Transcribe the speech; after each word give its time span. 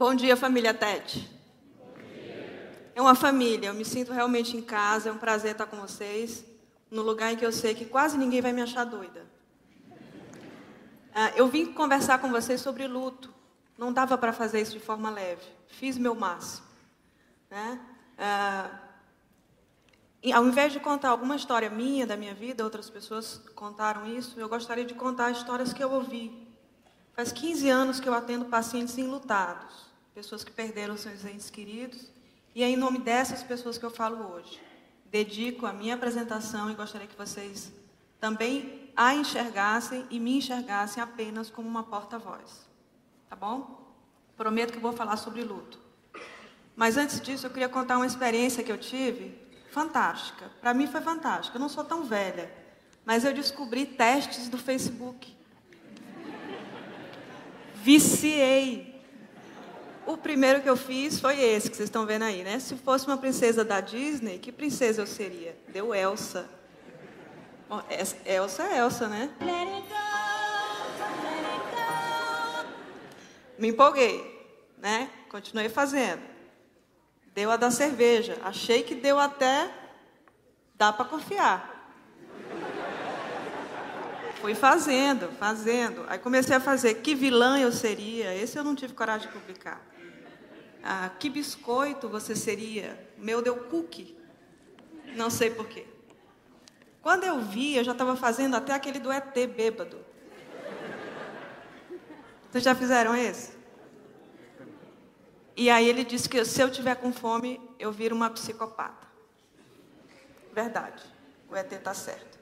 Bom 0.00 0.14
dia, 0.14 0.34
família 0.34 0.72
Tete. 0.72 1.30
É 2.94 3.02
uma 3.02 3.14
família, 3.14 3.66
eu 3.68 3.74
me 3.74 3.84
sinto 3.84 4.14
realmente 4.14 4.56
em 4.56 4.62
casa, 4.62 5.10
é 5.10 5.12
um 5.12 5.18
prazer 5.18 5.52
estar 5.52 5.66
com 5.66 5.76
vocês, 5.76 6.42
no 6.90 7.02
lugar 7.02 7.30
em 7.30 7.36
que 7.36 7.44
eu 7.44 7.52
sei 7.52 7.74
que 7.74 7.84
quase 7.84 8.16
ninguém 8.16 8.40
vai 8.40 8.50
me 8.50 8.62
achar 8.62 8.84
doida. 8.84 9.26
Ah, 11.14 11.32
eu 11.36 11.48
vim 11.48 11.74
conversar 11.74 12.18
com 12.18 12.30
vocês 12.30 12.62
sobre 12.62 12.86
luto. 12.86 13.30
Não 13.76 13.92
dava 13.92 14.16
para 14.16 14.32
fazer 14.32 14.62
isso 14.62 14.72
de 14.72 14.80
forma 14.80 15.10
leve. 15.10 15.44
Fiz 15.68 15.98
meu 15.98 16.14
máximo. 16.14 16.66
Né? 17.50 17.78
Ah, 18.16 18.70
ao 20.32 20.46
invés 20.46 20.72
de 20.72 20.80
contar 20.80 21.10
alguma 21.10 21.36
história 21.36 21.68
minha, 21.68 22.06
da 22.06 22.16
minha 22.16 22.32
vida, 22.32 22.64
outras 22.64 22.88
pessoas 22.88 23.42
contaram 23.54 24.06
isso, 24.06 24.40
eu 24.40 24.48
gostaria 24.48 24.86
de 24.86 24.94
contar 24.94 25.30
histórias 25.30 25.74
que 25.74 25.84
eu 25.84 25.92
ouvi. 25.92 26.48
Faz 27.12 27.32
15 27.32 27.68
anos 27.68 28.00
que 28.00 28.08
eu 28.08 28.14
atendo 28.14 28.46
pacientes 28.46 28.96
enlutados, 28.96 29.89
pessoas 30.14 30.44
que 30.44 30.50
perderam 30.50 30.96
seus 30.96 31.24
entes 31.24 31.50
queridos, 31.50 32.10
e 32.54 32.62
é 32.62 32.68
em 32.68 32.76
nome 32.76 32.98
dessas 32.98 33.42
pessoas 33.42 33.78
que 33.78 33.84
eu 33.84 33.90
falo 33.90 34.32
hoje. 34.32 34.60
Dedico 35.06 35.66
a 35.66 35.72
minha 35.72 35.94
apresentação 35.94 36.70
e 36.70 36.74
gostaria 36.74 37.06
que 37.06 37.16
vocês 37.16 37.72
também 38.20 38.90
a 38.96 39.14
enxergassem 39.14 40.06
e 40.10 40.20
me 40.20 40.38
enxergassem 40.38 41.02
apenas 41.02 41.48
como 41.48 41.68
uma 41.68 41.82
porta-voz. 41.82 42.68
Tá 43.28 43.36
bom? 43.36 43.94
Prometo 44.36 44.72
que 44.72 44.78
vou 44.78 44.92
falar 44.92 45.16
sobre 45.16 45.42
luto. 45.42 45.78
Mas 46.76 46.96
antes 46.96 47.20
disso, 47.20 47.46
eu 47.46 47.50
queria 47.50 47.68
contar 47.68 47.96
uma 47.96 48.06
experiência 48.06 48.62
que 48.64 48.72
eu 48.72 48.78
tive 48.78 49.38
fantástica. 49.70 50.50
Para 50.60 50.74
mim 50.74 50.86
foi 50.86 51.00
fantástica. 51.00 51.56
Eu 51.56 51.60
não 51.60 51.68
sou 51.68 51.84
tão 51.84 52.04
velha, 52.04 52.52
mas 53.04 53.24
eu 53.24 53.32
descobri 53.32 53.86
testes 53.86 54.48
do 54.48 54.58
Facebook. 54.58 55.36
Viciei. 57.74 58.89
O 60.10 60.16
primeiro 60.16 60.60
que 60.60 60.68
eu 60.68 60.76
fiz 60.76 61.20
foi 61.20 61.40
esse 61.40 61.70
que 61.70 61.76
vocês 61.76 61.88
estão 61.88 62.04
vendo 62.04 62.22
aí, 62.22 62.42
né? 62.42 62.58
Se 62.58 62.74
fosse 62.74 63.06
uma 63.06 63.16
princesa 63.16 63.64
da 63.64 63.80
Disney, 63.80 64.40
que 64.40 64.50
princesa 64.50 65.02
eu 65.02 65.06
seria? 65.06 65.56
Deu 65.68 65.94
Elsa. 65.94 66.50
Bom, 67.68 67.80
Elsa 68.26 68.64
é 68.64 68.78
Elsa, 68.78 69.06
né? 69.06 69.30
Me 73.56 73.68
empolguei, 73.68 74.20
né? 74.78 75.08
Continuei 75.28 75.68
fazendo. 75.68 76.22
Deu 77.32 77.48
a 77.52 77.56
da 77.56 77.70
cerveja. 77.70 78.36
Achei 78.42 78.82
que 78.82 78.96
deu 78.96 79.16
até. 79.16 79.70
Dá 80.74 80.92
para 80.92 81.04
confiar. 81.04 81.94
Fui 84.40 84.56
fazendo, 84.56 85.30
fazendo. 85.38 86.04
Aí 86.08 86.18
comecei 86.18 86.56
a 86.56 86.60
fazer. 86.60 86.94
Que 86.94 87.14
vilã 87.14 87.60
eu 87.60 87.70
seria? 87.70 88.34
Esse 88.34 88.58
eu 88.58 88.64
não 88.64 88.74
tive 88.74 88.92
coragem 88.92 89.28
de 89.28 89.32
publicar. 89.32 89.80
Ah, 90.82 91.10
que 91.18 91.28
biscoito 91.28 92.08
você 92.08 92.34
seria? 92.34 93.08
Meu 93.18 93.42
deu 93.42 93.56
cookie. 93.64 94.16
Não 95.16 95.28
sei 95.30 95.50
porquê. 95.50 95.86
Quando 97.02 97.24
eu 97.24 97.40
vi, 97.40 97.76
eu 97.76 97.84
já 97.84 97.92
estava 97.92 98.16
fazendo 98.16 98.56
até 98.56 98.72
aquele 98.72 98.98
do 98.98 99.10
ET 99.10 99.34
bêbado. 99.54 99.98
Vocês 102.50 102.64
já 102.64 102.74
fizeram 102.74 103.14
esse? 103.14 103.52
E 105.56 105.68
aí 105.70 105.88
ele 105.88 106.04
disse 106.04 106.28
que 106.28 106.44
se 106.44 106.60
eu 106.60 106.70
tiver 106.70 106.94
com 106.96 107.12
fome, 107.12 107.60
eu 107.78 107.92
viro 107.92 108.14
uma 108.14 108.30
psicopata. 108.30 109.06
Verdade. 110.52 111.02
O 111.48 111.56
ET 111.56 111.70
está 111.72 111.94
certo. 111.94 112.38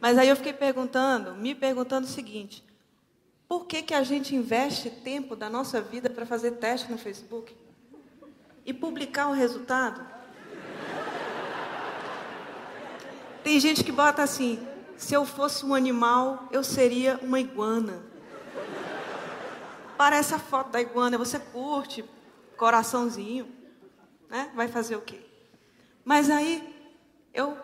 Mas 0.00 0.18
aí 0.18 0.28
eu 0.28 0.36
fiquei 0.36 0.52
perguntando, 0.52 1.34
me 1.34 1.54
perguntando 1.54 2.06
o 2.06 2.10
seguinte: 2.10 2.64
por 3.48 3.66
que, 3.66 3.82
que 3.82 3.94
a 3.94 4.02
gente 4.02 4.34
investe 4.34 4.90
tempo 4.90 5.34
da 5.34 5.48
nossa 5.48 5.80
vida 5.80 6.10
para 6.10 6.26
fazer 6.26 6.52
teste 6.52 6.90
no 6.90 6.98
Facebook? 6.98 7.54
E 8.66 8.74
publicar 8.74 9.28
o 9.28 9.32
resultado? 9.32 10.04
Tem 13.44 13.60
gente 13.60 13.84
que 13.84 13.92
bota 13.92 14.24
assim: 14.24 14.58
se 14.96 15.14
eu 15.14 15.24
fosse 15.24 15.64
um 15.64 15.72
animal, 15.72 16.48
eu 16.50 16.64
seria 16.64 17.16
uma 17.22 17.38
iguana. 17.38 18.02
Parece 19.96 20.34
a 20.34 20.38
foto 20.38 20.70
da 20.70 20.80
iguana, 20.80 21.16
você 21.16 21.38
curte, 21.38 22.04
coraçãozinho, 22.56 23.46
né? 24.28 24.50
Vai 24.54 24.66
fazer 24.66 24.96
o 24.96 25.00
quê? 25.00 25.20
Mas 26.04 26.28
aí 26.28 26.74
eu 27.32 27.56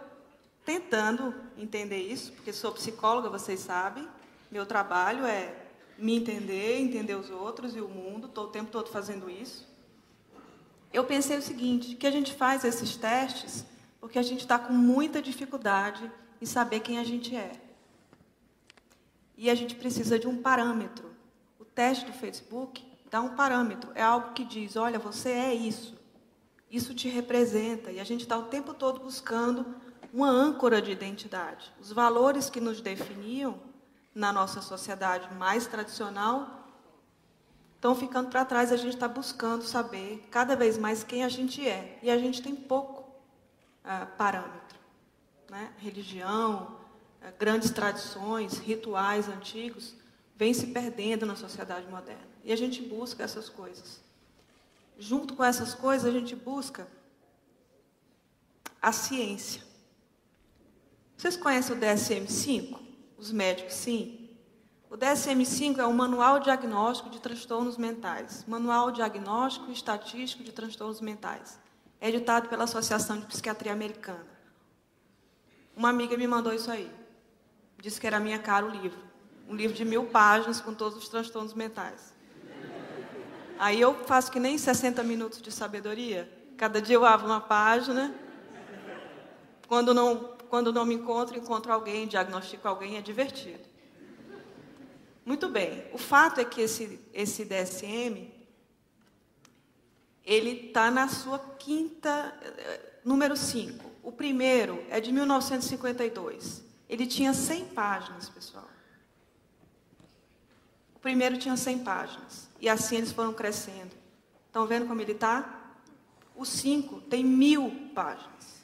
tentando 0.64 1.34
entender 1.58 1.98
isso, 1.98 2.32
porque 2.32 2.52
sou 2.52 2.72
psicóloga, 2.72 3.28
vocês 3.28 3.58
sabem, 3.58 4.08
meu 4.50 4.64
trabalho 4.64 5.26
é 5.26 5.52
me 5.98 6.16
entender, 6.16 6.80
entender 6.80 7.16
os 7.16 7.28
outros 7.28 7.74
e 7.74 7.80
o 7.80 7.88
mundo, 7.88 8.28
estou 8.28 8.44
o 8.44 8.50
tempo 8.50 8.70
todo 8.70 8.88
fazendo 8.88 9.28
isso. 9.28 9.71
Eu 10.92 11.04
pensei 11.04 11.38
o 11.38 11.42
seguinte, 11.42 11.94
que 11.94 12.06
a 12.06 12.10
gente 12.10 12.34
faz 12.34 12.64
esses 12.64 12.96
testes 12.96 13.64
porque 14.02 14.18
a 14.18 14.22
gente 14.22 14.40
está 14.40 14.58
com 14.58 14.72
muita 14.72 15.22
dificuldade 15.22 16.10
em 16.40 16.44
saber 16.44 16.80
quem 16.80 16.98
a 16.98 17.04
gente 17.04 17.36
é. 17.36 17.52
E 19.36 19.48
a 19.48 19.54
gente 19.54 19.76
precisa 19.76 20.18
de 20.18 20.26
um 20.26 20.42
parâmetro. 20.42 21.10
O 21.58 21.64
teste 21.64 22.04
do 22.04 22.12
Facebook 22.12 22.84
dá 23.08 23.20
um 23.20 23.36
parâmetro, 23.36 23.92
é 23.94 24.02
algo 24.02 24.32
que 24.32 24.44
diz: 24.44 24.74
olha, 24.74 24.98
você 24.98 25.30
é 25.30 25.54
isso, 25.54 25.96
isso 26.68 26.94
te 26.94 27.08
representa. 27.08 27.92
E 27.92 28.00
a 28.00 28.04
gente 28.04 28.22
está 28.22 28.36
o 28.36 28.44
tempo 28.46 28.74
todo 28.74 29.00
buscando 29.00 29.74
uma 30.12 30.28
âncora 30.28 30.82
de 30.82 30.90
identidade. 30.90 31.72
Os 31.80 31.92
valores 31.92 32.50
que 32.50 32.60
nos 32.60 32.80
definiam 32.80 33.58
na 34.12 34.32
nossa 34.32 34.60
sociedade 34.60 35.32
mais 35.34 35.66
tradicional 35.66 36.61
estão 37.82 37.96
ficando 37.96 38.30
para 38.30 38.44
trás. 38.44 38.70
A 38.70 38.76
gente 38.76 38.94
está 38.94 39.08
buscando 39.08 39.64
saber 39.64 40.24
cada 40.30 40.54
vez 40.54 40.78
mais 40.78 41.02
quem 41.02 41.24
a 41.24 41.28
gente 41.28 41.66
é. 41.66 41.98
E 42.00 42.08
a 42.08 42.16
gente 42.16 42.40
tem 42.40 42.54
pouco 42.54 43.04
ah, 43.84 44.06
parâmetro. 44.06 44.78
Né? 45.50 45.72
Religião, 45.78 46.78
ah, 47.20 47.32
grandes 47.36 47.72
tradições, 47.72 48.58
rituais 48.58 49.28
antigos 49.28 49.96
vêm 50.36 50.54
se 50.54 50.68
perdendo 50.68 51.26
na 51.26 51.34
sociedade 51.34 51.88
moderna. 51.88 52.22
E 52.44 52.52
a 52.52 52.56
gente 52.56 52.80
busca 52.80 53.24
essas 53.24 53.48
coisas. 53.48 54.00
Junto 54.96 55.34
com 55.34 55.42
essas 55.42 55.74
coisas, 55.74 56.06
a 56.06 56.16
gente 56.16 56.36
busca 56.36 56.86
a 58.80 58.92
ciência. 58.92 59.60
Vocês 61.16 61.36
conhecem 61.36 61.76
o 61.76 61.80
DSM-5? 61.80 62.78
Os 63.18 63.32
médicos, 63.32 63.74
sim. 63.74 64.21
O 64.92 64.98
DSM-5 64.98 65.78
é 65.78 65.86
o 65.86 65.92
Manual 65.94 66.38
Diagnóstico 66.38 67.08
de 67.08 67.18
Transtornos 67.18 67.78
Mentais. 67.78 68.44
Manual 68.46 68.90
Diagnóstico 68.90 69.70
e 69.70 69.72
Estatístico 69.72 70.44
de 70.44 70.52
Transtornos 70.52 71.00
Mentais. 71.00 71.58
É 71.98 72.10
editado 72.10 72.50
pela 72.50 72.64
Associação 72.64 73.18
de 73.18 73.24
Psiquiatria 73.24 73.72
Americana. 73.72 74.26
Uma 75.74 75.88
amiga 75.88 76.14
me 76.14 76.26
mandou 76.26 76.52
isso 76.52 76.70
aí. 76.70 76.92
Disse 77.80 77.98
que 77.98 78.06
era 78.06 78.20
minha 78.20 78.38
cara 78.38 78.66
o 78.66 78.68
livro. 78.68 78.98
Um 79.48 79.54
livro 79.54 79.74
de 79.74 79.82
mil 79.82 80.04
páginas 80.04 80.60
com 80.60 80.74
todos 80.74 80.98
os 80.98 81.08
transtornos 81.08 81.54
mentais. 81.54 82.12
Aí 83.58 83.80
eu 83.80 83.94
faço 84.04 84.30
que 84.30 84.38
nem 84.38 84.58
60 84.58 85.02
minutos 85.02 85.40
de 85.40 85.50
sabedoria. 85.50 86.30
Cada 86.58 86.82
dia 86.82 86.96
eu 86.96 87.06
abro 87.06 87.28
uma 87.28 87.40
página. 87.40 88.14
Quando 89.66 89.94
não, 89.94 90.36
quando 90.50 90.70
não 90.70 90.84
me 90.84 90.96
encontro, 90.96 91.34
encontro 91.34 91.72
alguém, 91.72 92.06
diagnostico 92.06 92.68
alguém, 92.68 92.98
é 92.98 93.00
divertido. 93.00 93.71
Muito 95.24 95.48
bem. 95.48 95.84
O 95.92 95.98
fato 95.98 96.40
é 96.40 96.44
que 96.44 96.60
esse, 96.60 97.00
esse 97.12 97.44
DSM, 97.44 98.28
ele 100.24 100.66
está 100.66 100.90
na 100.90 101.08
sua 101.08 101.38
quinta, 101.38 102.34
número 103.04 103.36
5. 103.36 103.90
O 104.02 104.10
primeiro 104.10 104.84
é 104.90 105.00
de 105.00 105.12
1952. 105.12 106.64
Ele 106.88 107.06
tinha 107.06 107.32
100 107.32 107.66
páginas, 107.66 108.28
pessoal. 108.28 108.68
O 110.94 110.98
primeiro 110.98 111.38
tinha 111.38 111.56
100 111.56 111.78
páginas. 111.84 112.48
E 112.60 112.68
assim 112.68 112.96
eles 112.96 113.12
foram 113.12 113.32
crescendo. 113.32 113.92
Estão 114.46 114.66
vendo 114.66 114.86
como 114.86 115.00
ele 115.00 115.12
está? 115.12 115.72
O 116.34 116.44
5 116.44 117.00
tem 117.02 117.24
mil 117.24 117.90
páginas. 117.94 118.62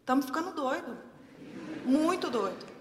Estamos 0.00 0.26
ficando 0.26 0.52
doido. 0.52 0.98
Muito 1.84 2.30
doido. 2.30 2.73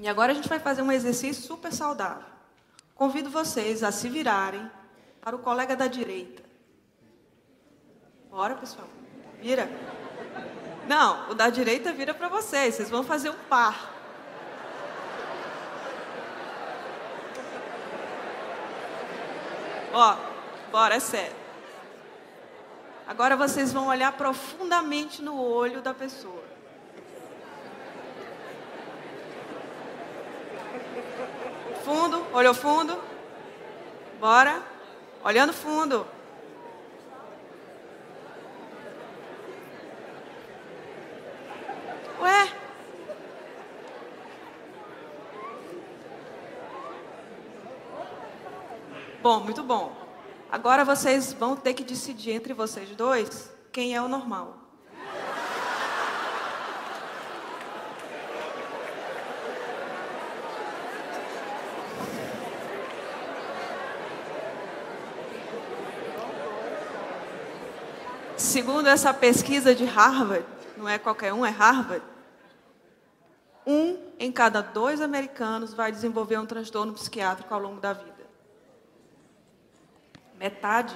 E 0.00 0.08
agora 0.08 0.32
a 0.32 0.34
gente 0.34 0.48
vai 0.48 0.58
fazer 0.58 0.80
um 0.80 0.90
exercício 0.90 1.42
super 1.42 1.70
saudável. 1.70 2.24
Convido 2.94 3.28
vocês 3.28 3.82
a 3.82 3.92
se 3.92 4.08
virarem 4.08 4.68
para 5.20 5.36
o 5.36 5.40
colega 5.40 5.76
da 5.76 5.86
direita. 5.86 6.42
Bora, 8.30 8.54
pessoal. 8.54 8.88
Vira. 9.42 9.70
Não, 10.88 11.30
o 11.30 11.34
da 11.34 11.50
direita 11.50 11.92
vira 11.92 12.14
para 12.14 12.28
vocês. 12.28 12.76
Vocês 12.76 12.88
vão 12.88 13.04
fazer 13.04 13.28
um 13.28 13.38
par. 13.46 13.92
Ó, 19.92 20.16
bora, 20.72 20.94
é 20.94 21.00
sério. 21.00 21.36
Agora 23.06 23.36
vocês 23.36 23.70
vão 23.70 23.88
olhar 23.88 24.12
profundamente 24.12 25.20
no 25.20 25.38
olho 25.38 25.82
da 25.82 25.92
pessoa. 25.92 26.49
Fundo, 31.84 32.26
olhou 32.32 32.54
fundo. 32.54 33.00
Bora. 34.18 34.62
Olhando 35.24 35.52
fundo. 35.52 36.06
Ué? 42.20 42.52
Bom, 49.22 49.40
muito 49.40 49.62
bom. 49.62 49.94
Agora 50.50 50.84
vocês 50.84 51.32
vão 51.32 51.56
ter 51.56 51.74
que 51.74 51.84
decidir 51.84 52.32
entre 52.32 52.52
vocês 52.52 52.88
dois 52.90 53.50
quem 53.72 53.94
é 53.94 54.02
o 54.02 54.08
normal. 54.08 54.69
Segundo 68.60 68.88
essa 68.88 69.14
pesquisa 69.14 69.74
de 69.74 69.86
Harvard, 69.86 70.44
não 70.76 70.86
é 70.86 70.98
qualquer 70.98 71.32
um, 71.32 71.46
é 71.46 71.48
Harvard, 71.48 72.04
um 73.66 73.96
em 74.18 74.30
cada 74.30 74.60
dois 74.60 75.00
americanos 75.00 75.72
vai 75.72 75.90
desenvolver 75.90 76.36
um 76.36 76.44
transtorno 76.44 76.92
psiquiátrico 76.92 77.54
ao 77.54 77.58
longo 77.58 77.80
da 77.80 77.94
vida. 77.94 78.26
Metade. 80.38 80.94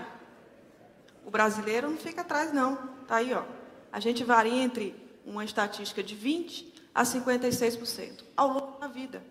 O 1.24 1.30
brasileiro 1.30 1.88
não 1.88 1.96
fica 1.96 2.20
atrás, 2.20 2.52
não. 2.52 2.74
Está 3.00 3.16
aí, 3.16 3.32
ó. 3.32 3.44
A 3.90 3.98
gente 3.98 4.22
varia 4.22 4.62
entre 4.62 4.94
uma 5.24 5.42
estatística 5.42 6.02
de 6.02 6.14
20% 6.14 6.66
a 6.94 7.02
56% 7.02 8.24
ao 8.36 8.48
longo 8.48 8.78
da 8.78 8.88
vida. 8.88 9.24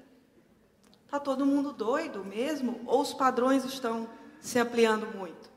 Está 1.06 1.20
todo 1.20 1.46
mundo 1.46 1.72
doido 1.72 2.26
mesmo? 2.26 2.82
Ou 2.88 3.00
os 3.00 3.14
padrões 3.14 3.64
estão 3.64 4.10
se 4.42 4.58
ampliando 4.58 5.16
muito? 5.16 5.53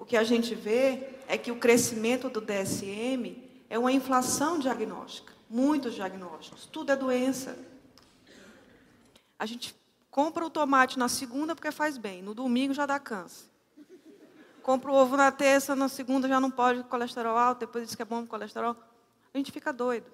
O 0.00 0.04
que 0.06 0.16
a 0.16 0.24
gente 0.24 0.54
vê 0.54 1.10
é 1.28 1.36
que 1.36 1.52
o 1.52 1.56
crescimento 1.56 2.30
do 2.30 2.40
DSM 2.40 3.36
é 3.68 3.78
uma 3.78 3.92
inflação 3.92 4.58
diagnóstica. 4.58 5.34
Muitos 5.48 5.94
diagnósticos. 5.94 6.64
Tudo 6.64 6.90
é 6.90 6.96
doença. 6.96 7.58
A 9.38 9.44
gente 9.44 9.76
compra 10.10 10.44
o 10.44 10.48
tomate 10.48 10.98
na 10.98 11.06
segunda 11.06 11.54
porque 11.54 11.70
faz 11.70 11.98
bem, 11.98 12.22
no 12.22 12.32
domingo 12.32 12.72
já 12.72 12.86
dá 12.86 12.98
câncer. 12.98 13.44
Compra 14.62 14.90
o 14.90 14.94
ovo 14.94 15.18
na 15.18 15.30
terça, 15.30 15.76
na 15.76 15.88
segunda 15.88 16.26
já 16.26 16.40
não 16.40 16.50
pode, 16.50 16.82
colesterol 16.84 17.36
alto, 17.36 17.60
depois 17.60 17.84
diz 17.84 17.94
que 17.94 18.00
é 18.00 18.06
bom 18.06 18.22
para 18.22 18.30
colesterol. 18.30 18.74
A 19.34 19.36
gente 19.36 19.52
fica 19.52 19.70
doido. 19.70 20.10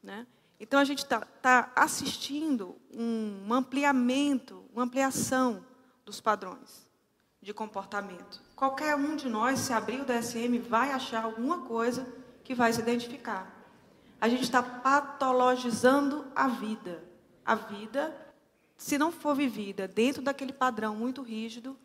Né? 0.00 0.24
Então 0.60 0.78
a 0.78 0.84
gente 0.84 1.02
está 1.02 1.22
tá 1.42 1.72
assistindo 1.74 2.76
um, 2.92 3.44
um 3.48 3.52
ampliamento, 3.52 4.64
uma 4.72 4.84
ampliação 4.84 5.64
dos 6.04 6.20
padrões 6.20 6.87
de 7.40 7.54
comportamento. 7.54 8.40
Qualquer 8.56 8.94
um 8.96 9.16
de 9.16 9.28
nós, 9.28 9.60
se 9.60 9.72
abrir 9.72 10.00
o 10.00 10.04
DSM, 10.04 10.58
vai 10.58 10.90
achar 10.90 11.24
alguma 11.24 11.62
coisa 11.62 12.06
que 12.42 12.54
vai 12.54 12.72
se 12.72 12.80
identificar. 12.80 13.54
A 14.20 14.28
gente 14.28 14.42
está 14.42 14.62
patologizando 14.62 16.26
a 16.34 16.48
vida. 16.48 17.04
A 17.44 17.54
vida, 17.54 18.14
se 18.76 18.98
não 18.98 19.12
for 19.12 19.34
vivida 19.34 19.86
dentro 19.86 20.20
daquele 20.22 20.52
padrão 20.52 20.96
muito 20.96 21.22
rígido, 21.22 21.78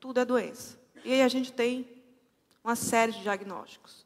tudo 0.00 0.20
é 0.20 0.24
doença. 0.24 0.78
E 1.04 1.12
aí 1.12 1.22
a 1.22 1.28
gente 1.28 1.52
tem 1.52 1.88
uma 2.62 2.74
série 2.74 3.12
de 3.12 3.22
diagnósticos. 3.22 4.04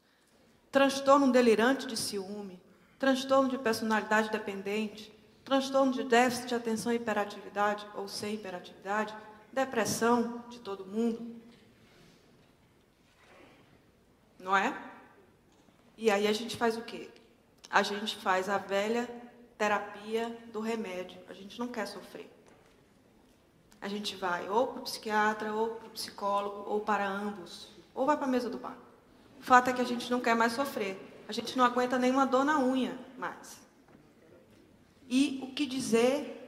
Transtorno 0.70 1.32
delirante 1.32 1.86
de 1.86 1.96
ciúme, 1.96 2.60
transtorno 2.98 3.48
de 3.48 3.56
personalidade 3.56 4.30
dependente, 4.30 5.10
transtorno 5.42 5.92
de 5.92 6.04
déficit 6.04 6.48
de 6.48 6.54
atenção 6.54 6.92
e 6.92 6.96
hiperatividade 6.96 7.86
ou 7.94 8.06
sem 8.06 8.34
hiperatividade, 8.34 9.14
depressão 9.52 10.44
de 10.48 10.58
todo 10.60 10.86
mundo. 10.86 11.36
Não 14.38 14.56
é? 14.56 14.74
E 15.96 16.10
aí 16.10 16.26
a 16.26 16.32
gente 16.32 16.56
faz 16.56 16.76
o 16.76 16.82
quê? 16.82 17.10
A 17.70 17.82
gente 17.82 18.16
faz 18.16 18.48
a 18.48 18.58
velha 18.58 19.08
terapia 19.58 20.36
do 20.52 20.60
remédio. 20.60 21.20
A 21.28 21.34
gente 21.34 21.58
não 21.58 21.68
quer 21.68 21.86
sofrer 21.86 22.30
a 23.80 23.88
gente 23.88 24.14
vai 24.14 24.48
ou 24.48 24.66
para 24.66 24.80
o 24.80 24.82
psiquiatra, 24.82 25.54
ou 25.54 25.68
para 25.68 25.86
o 25.86 25.90
psicólogo, 25.90 26.68
ou 26.68 26.80
para 26.80 27.08
ambos, 27.08 27.68
ou 27.94 28.04
vai 28.04 28.16
para 28.16 28.26
a 28.26 28.30
mesa 28.30 28.50
do 28.50 28.58
bar. 28.58 28.76
O 29.40 29.42
fato 29.42 29.70
é 29.70 29.72
que 29.72 29.80
a 29.80 29.84
gente 29.84 30.10
não 30.10 30.20
quer 30.20 30.36
mais 30.36 30.52
sofrer. 30.52 30.98
A 31.26 31.32
gente 31.32 31.56
não 31.56 31.64
aguenta 31.64 31.98
nenhuma 31.98 32.26
dor 32.26 32.44
na 32.44 32.58
unha 32.58 32.98
mais. 33.16 33.58
E 35.08 35.40
o 35.42 35.54
que 35.54 35.64
dizer 35.64 36.39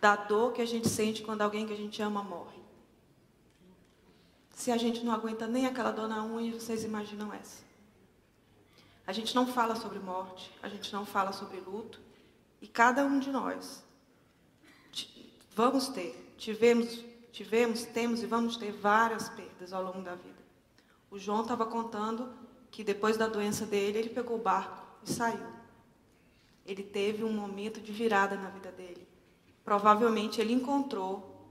da 0.00 0.16
dor 0.16 0.52
que 0.52 0.62
a 0.62 0.66
gente 0.66 0.88
sente 0.88 1.22
quando 1.22 1.42
alguém 1.42 1.66
que 1.66 1.72
a 1.72 1.76
gente 1.76 2.00
ama 2.02 2.22
morre? 2.22 2.60
Se 4.50 4.70
a 4.70 4.76
gente 4.76 5.04
não 5.04 5.12
aguenta 5.12 5.46
nem 5.46 5.66
aquela 5.66 5.90
dor 5.90 6.08
na 6.08 6.24
unha, 6.24 6.52
vocês 6.52 6.84
imaginam 6.84 7.32
essa. 7.32 7.64
A 9.06 9.12
gente 9.12 9.34
não 9.34 9.46
fala 9.46 9.76
sobre 9.76 9.98
morte, 9.98 10.52
a 10.62 10.68
gente 10.68 10.92
não 10.92 11.04
fala 11.04 11.32
sobre 11.32 11.60
luto, 11.60 12.00
e 12.60 12.66
cada 12.66 13.04
um 13.04 13.18
de 13.18 13.30
nós 13.30 13.84
vamos 15.54 15.88
ter 15.88 16.26
tivemos, 16.36 17.04
tivemos, 17.32 17.84
temos 17.84 18.22
e 18.22 18.26
vamos 18.26 18.56
ter 18.56 18.72
várias 18.72 19.28
perdas 19.28 19.72
ao 19.72 19.82
longo 19.82 20.02
da 20.02 20.14
vida. 20.14 20.36
O 21.10 21.18
João 21.18 21.42
estava 21.42 21.66
contando 21.66 22.32
que 22.70 22.84
depois 22.84 23.16
da 23.16 23.26
doença 23.26 23.64
dele, 23.64 23.98
ele 23.98 24.08
pegou 24.10 24.36
o 24.36 24.42
barco 24.42 24.86
e 25.02 25.10
saiu. 25.10 25.54
Ele 26.64 26.82
teve 26.82 27.24
um 27.24 27.32
momento 27.32 27.80
de 27.80 27.92
virada 27.92 28.36
na 28.36 28.50
vida 28.50 28.70
dele. 28.72 29.05
Provavelmente 29.66 30.40
ele 30.40 30.52
encontrou 30.52 31.44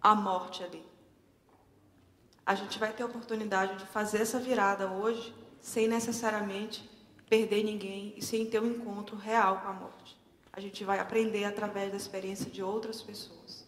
a 0.00 0.14
morte 0.14 0.62
ali. 0.62 0.80
A 2.46 2.54
gente 2.54 2.78
vai 2.78 2.92
ter 2.92 3.02
a 3.02 3.06
oportunidade 3.06 3.76
de 3.78 3.86
fazer 3.86 4.18
essa 4.18 4.38
virada 4.38 4.88
hoje, 4.88 5.34
sem 5.60 5.88
necessariamente 5.88 6.88
perder 7.28 7.64
ninguém 7.64 8.14
e 8.16 8.22
sem 8.22 8.46
ter 8.46 8.62
um 8.62 8.66
encontro 8.66 9.16
real 9.16 9.60
com 9.60 9.68
a 9.70 9.72
morte. 9.72 10.16
A 10.52 10.60
gente 10.60 10.84
vai 10.84 11.00
aprender 11.00 11.44
através 11.44 11.90
da 11.90 11.96
experiência 11.96 12.48
de 12.48 12.62
outras 12.62 13.02
pessoas. 13.02 13.66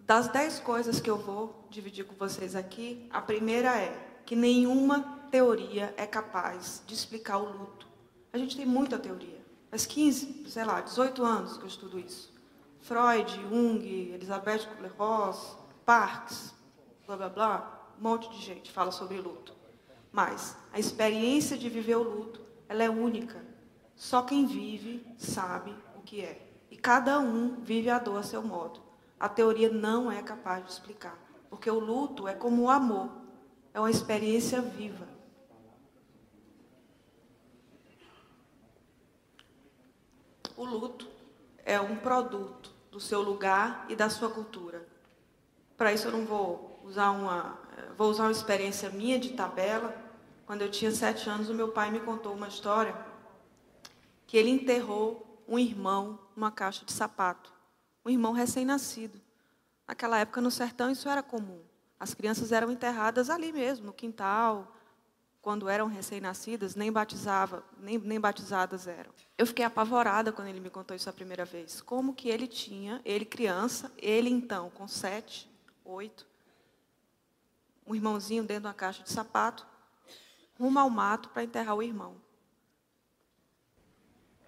Das 0.00 0.28
dez 0.28 0.58
coisas 0.58 1.00
que 1.00 1.10
eu 1.10 1.18
vou 1.18 1.66
dividir 1.68 2.06
com 2.06 2.14
vocês 2.14 2.56
aqui, 2.56 3.06
a 3.10 3.20
primeira 3.20 3.76
é 3.76 4.22
que 4.24 4.34
nenhuma 4.34 5.18
teoria 5.30 5.92
é 5.98 6.06
capaz 6.06 6.82
de 6.86 6.94
explicar 6.94 7.36
o 7.36 7.52
luto. 7.52 7.86
A 8.32 8.38
gente 8.38 8.56
tem 8.56 8.64
muita 8.64 8.98
teoria. 8.98 9.37
Faz 9.70 9.84
15, 9.84 10.44
sei 10.48 10.64
lá, 10.64 10.80
18 10.80 11.24
anos 11.24 11.56
que 11.56 11.64
eu 11.64 11.68
estudo 11.68 11.98
isso. 11.98 12.32
Freud, 12.80 13.30
Jung, 13.50 14.12
Elizabeth 14.14 14.66
Kubler-Ross, 14.66 15.56
Parks, 15.84 16.54
blá 17.06 17.16
blá 17.16 17.28
blá, 17.28 17.92
um 17.98 18.02
monte 18.02 18.30
de 18.30 18.38
gente 18.38 18.70
fala 18.70 18.90
sobre 18.90 19.20
luto. 19.20 19.52
Mas 20.12 20.56
a 20.72 20.78
experiência 20.78 21.56
de 21.56 21.68
viver 21.68 21.96
o 21.96 22.02
luto, 22.02 22.40
ela 22.68 22.82
é 22.82 22.88
única. 22.88 23.44
Só 23.94 24.22
quem 24.22 24.46
vive 24.46 25.04
sabe 25.18 25.74
o 25.96 26.00
que 26.02 26.20
é. 26.22 26.46
E 26.70 26.76
cada 26.76 27.18
um 27.18 27.56
vive 27.60 27.90
a 27.90 27.98
dor 27.98 28.18
a 28.18 28.22
seu 28.22 28.42
modo. 28.42 28.80
A 29.18 29.28
teoria 29.28 29.70
não 29.70 30.10
é 30.10 30.22
capaz 30.22 30.64
de 30.64 30.72
explicar. 30.72 31.18
Porque 31.50 31.70
o 31.70 31.78
luto 31.78 32.28
é 32.28 32.34
como 32.34 32.62
o 32.62 32.70
amor. 32.70 33.10
É 33.74 33.80
uma 33.80 33.90
experiência 33.90 34.60
viva. 34.60 35.07
O 40.58 40.64
luto 40.64 41.06
é 41.64 41.80
um 41.80 41.94
produto 41.94 42.72
do 42.90 42.98
seu 42.98 43.22
lugar 43.22 43.86
e 43.88 43.94
da 43.94 44.10
sua 44.10 44.28
cultura. 44.28 44.84
Para 45.76 45.92
isso 45.92 46.08
eu 46.08 46.12
não 46.12 46.26
vou 46.26 46.80
usar 46.82 47.12
uma, 47.12 47.56
vou 47.96 48.10
usar 48.10 48.24
uma 48.24 48.32
experiência 48.32 48.90
minha 48.90 49.20
de 49.20 49.34
tabela. 49.34 49.94
Quando 50.46 50.62
eu 50.62 50.68
tinha 50.68 50.90
sete 50.90 51.30
anos, 51.30 51.48
o 51.48 51.54
meu 51.54 51.68
pai 51.68 51.92
me 51.92 52.00
contou 52.00 52.34
uma 52.34 52.48
história 52.48 52.92
que 54.26 54.36
ele 54.36 54.50
enterrou 54.50 55.44
um 55.46 55.60
irmão 55.60 56.18
numa 56.34 56.50
caixa 56.50 56.84
de 56.84 56.92
sapato. 56.92 57.52
Um 58.04 58.10
irmão 58.10 58.32
recém-nascido. 58.32 59.20
Naquela 59.86 60.18
época, 60.18 60.40
no 60.40 60.50
sertão, 60.50 60.90
isso 60.90 61.08
era 61.08 61.22
comum. 61.22 61.62
As 62.00 62.14
crianças 62.14 62.50
eram 62.50 62.68
enterradas 62.68 63.30
ali 63.30 63.52
mesmo, 63.52 63.86
no 63.86 63.92
quintal. 63.92 64.74
Quando 65.40 65.68
eram 65.68 65.86
recém-nascidas, 65.86 66.74
nem, 66.74 66.90
batizava, 66.90 67.64
nem, 67.78 67.96
nem 67.98 68.20
batizadas 68.20 68.86
eram. 68.86 69.10
Eu 69.36 69.46
fiquei 69.46 69.64
apavorada 69.64 70.32
quando 70.32 70.48
ele 70.48 70.60
me 70.60 70.68
contou 70.68 70.96
isso 70.96 71.08
a 71.08 71.12
primeira 71.12 71.44
vez. 71.44 71.80
Como 71.80 72.14
que 72.14 72.28
ele 72.28 72.46
tinha, 72.46 73.00
ele 73.04 73.24
criança, 73.24 73.92
ele 73.96 74.28
então, 74.28 74.68
com 74.70 74.88
sete, 74.88 75.48
oito, 75.84 76.26
um 77.86 77.94
irmãozinho 77.94 78.42
dentro 78.42 78.62
de 78.62 78.66
uma 78.66 78.74
caixa 78.74 79.02
de 79.02 79.10
sapato, 79.10 79.66
rumo 80.58 80.78
ao 80.78 80.90
mato 80.90 81.28
para 81.30 81.44
enterrar 81.44 81.76
o 81.76 81.82
irmão. 81.82 82.16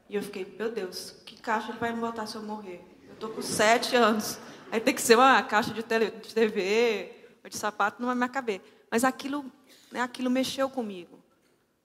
E 0.08 0.16
eu 0.16 0.22
fiquei, 0.22 0.44
meu 0.58 0.72
Deus, 0.72 1.12
que 1.24 1.40
caixa 1.40 1.70
ele 1.70 1.78
vai 1.78 1.92
me 1.92 2.00
botar 2.00 2.26
se 2.26 2.34
eu 2.34 2.42
morrer? 2.42 2.84
Eu 3.06 3.14
estou 3.14 3.30
com 3.30 3.40
sete 3.40 3.94
anos. 3.94 4.38
Aí 4.70 4.80
tem 4.80 4.92
que 4.92 5.00
ser 5.00 5.16
uma 5.16 5.40
caixa 5.42 5.72
de, 5.72 5.82
tele, 5.82 6.10
de 6.10 6.34
TV, 6.34 7.38
de 7.48 7.56
sapato, 7.56 8.00
não 8.00 8.08
vai 8.08 8.16
me 8.16 8.28
caber. 8.32 8.60
Mas 8.90 9.04
aquilo, 9.04 9.44
né, 9.90 10.00
aquilo 10.00 10.30
mexeu 10.30 10.68
comigo. 10.68 11.18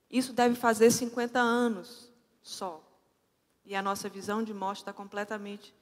Isso 0.09 0.33
deve 0.33 0.55
fazer 0.55 0.91
50 0.91 1.39
anos 1.39 2.11
só. 2.41 2.81
E 3.65 3.75
a 3.75 3.81
nossa 3.81 4.07
visão 4.07 4.43
de 4.43 4.53
morte 4.53 4.79
está 4.79 4.93
completamente 4.93 5.73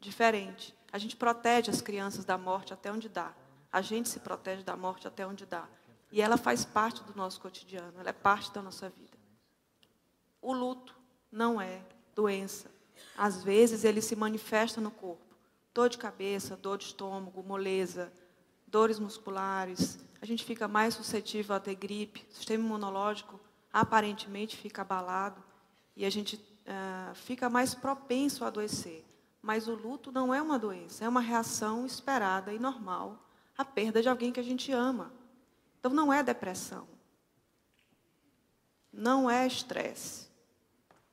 diferente. 0.00 0.74
A 0.92 0.98
gente 0.98 1.16
protege 1.16 1.70
as 1.70 1.80
crianças 1.80 2.24
da 2.24 2.36
morte 2.36 2.72
até 2.72 2.90
onde 2.90 3.08
dá. 3.08 3.32
A 3.72 3.80
gente 3.80 4.08
se 4.08 4.18
protege 4.18 4.62
da 4.64 4.76
morte 4.76 5.06
até 5.06 5.26
onde 5.26 5.46
dá. 5.46 5.68
E 6.10 6.20
ela 6.20 6.36
faz 6.36 6.64
parte 6.64 7.04
do 7.04 7.14
nosso 7.14 7.40
cotidiano, 7.40 8.00
ela 8.00 8.10
é 8.10 8.12
parte 8.12 8.52
da 8.52 8.60
nossa 8.60 8.88
vida. 8.88 9.16
O 10.42 10.52
luto 10.52 10.96
não 11.30 11.60
é 11.60 11.82
doença. 12.14 12.68
Às 13.16 13.44
vezes 13.44 13.84
ele 13.84 14.00
se 14.00 14.16
manifesta 14.16 14.80
no 14.80 14.90
corpo. 14.90 15.24
Dor 15.72 15.88
de 15.88 15.98
cabeça, 15.98 16.56
dor 16.56 16.78
de 16.78 16.84
estômago, 16.84 17.42
moleza, 17.44 18.12
dores 18.66 18.98
musculares. 18.98 20.00
A 20.20 20.26
gente 20.26 20.44
fica 20.44 20.68
mais 20.68 20.94
suscetível 20.94 21.54
a 21.54 21.60
ter 21.60 21.74
gripe. 21.74 22.26
O 22.30 22.34
sistema 22.34 22.64
imunológico 22.64 23.40
aparentemente 23.72 24.56
fica 24.56 24.82
abalado. 24.82 25.42
E 25.96 26.04
a 26.04 26.10
gente 26.10 26.36
uh, 26.36 27.14
fica 27.14 27.48
mais 27.48 27.74
propenso 27.74 28.44
a 28.44 28.48
adoecer. 28.48 29.04
Mas 29.40 29.66
o 29.66 29.74
luto 29.74 30.12
não 30.12 30.34
é 30.34 30.42
uma 30.42 30.58
doença, 30.58 31.04
é 31.04 31.08
uma 31.08 31.20
reação 31.20 31.86
esperada 31.86 32.52
e 32.52 32.58
normal 32.58 33.26
à 33.56 33.64
perda 33.64 34.02
de 34.02 34.08
alguém 34.08 34.32
que 34.32 34.40
a 34.40 34.42
gente 34.42 34.70
ama. 34.70 35.12
Então 35.78 35.92
não 35.92 36.12
é 36.12 36.22
depressão. 36.22 36.86
Não 38.92 39.30
é 39.30 39.46
estresse. 39.46 40.28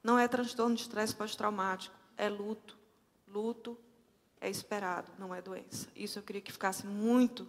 Não 0.04 0.20
é 0.20 0.28
transtorno 0.28 0.76
de 0.76 0.82
estresse 0.82 1.16
pós-traumático. 1.16 1.96
É 2.18 2.28
luto. 2.28 2.78
Luto 3.28 3.78
é 4.42 4.50
esperado, 4.50 5.12
não 5.18 5.34
é 5.34 5.42
doença. 5.42 5.88
Isso 5.96 6.20
eu 6.20 6.24
queria 6.24 6.42
que 6.42 6.52
ficasse 6.52 6.86
muito 6.86 7.48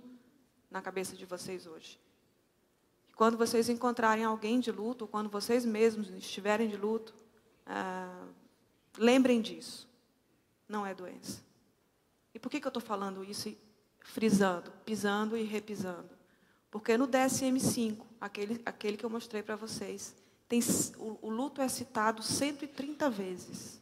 na 0.70 0.82
cabeça 0.82 1.16
de 1.16 1.24
vocês 1.24 1.66
hoje. 1.66 1.98
Quando 3.16 3.36
vocês 3.36 3.68
encontrarem 3.68 4.24
alguém 4.24 4.60
de 4.60 4.70
luto, 4.70 5.04
ou 5.04 5.08
quando 5.08 5.28
vocês 5.28 5.64
mesmos 5.64 6.08
estiverem 6.10 6.68
de 6.68 6.76
luto, 6.76 7.14
ah, 7.66 8.26
lembrem 8.96 9.40
disso. 9.40 9.88
Não 10.68 10.86
é 10.86 10.94
doença. 10.94 11.42
E 12.34 12.38
por 12.38 12.50
que, 12.50 12.60
que 12.60 12.66
eu 12.66 12.70
estou 12.70 12.82
falando 12.82 13.24
isso 13.24 13.48
e 13.48 13.58
frisando, 14.00 14.70
pisando 14.84 15.36
e 15.36 15.42
repisando? 15.42 16.10
Porque 16.70 16.96
no 16.96 17.08
DSM-5, 17.08 18.04
aquele, 18.20 18.62
aquele 18.64 18.96
que 18.96 19.04
eu 19.04 19.10
mostrei 19.10 19.42
para 19.42 19.56
vocês, 19.56 20.14
tem, 20.48 20.60
o, 20.98 21.18
o 21.22 21.30
luto 21.30 21.60
é 21.60 21.68
citado 21.68 22.22
130 22.22 23.10
vezes. 23.10 23.80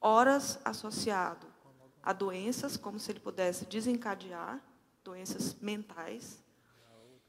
Horas 0.00 0.58
associado 0.64 1.46
a 2.02 2.12
doenças, 2.12 2.76
como 2.76 2.98
se 2.98 3.12
ele 3.12 3.20
pudesse 3.20 3.66
desencadear, 3.66 4.60
doenças 5.02 5.54
mentais. 5.60 6.42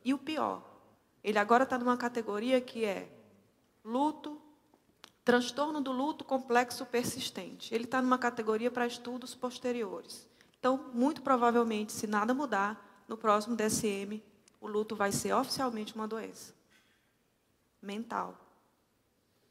E 0.04 0.14
o 0.14 0.18
pior, 0.18 0.64
ele 1.24 1.40
agora 1.40 1.64
está 1.64 1.78
numa 1.78 1.98
categoria 1.98 2.60
que 2.60 2.86
é 2.86 3.10
luto, 3.84 4.42
transtorno 5.24 5.82
do 5.82 5.92
luto 5.92 6.24
complexo 6.24 6.86
persistente. 6.86 7.74
Ele 7.74 7.86
está 7.86 8.02
numa 8.02 8.18
categoria 8.18 8.70
para 8.70 8.86
estudos 8.86 9.34
posteriores. 9.34 10.28
Então, 10.60 10.92
muito 10.94 11.22
provavelmente, 11.22 11.92
se 11.92 12.08
nada 12.08 12.34
mudar, 12.34 13.04
no 13.08 13.18
próximo 13.18 13.56
DSM, 13.56 14.22
o 14.62 14.68
luto 14.68 14.96
vai 14.96 15.12
ser 15.12 15.34
oficialmente 15.34 15.94
uma 15.94 16.08
doença 16.08 16.54
mental. 17.82 18.38